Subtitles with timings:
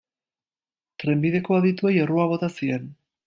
[1.03, 2.89] Trenbideko adituei errua bota zien.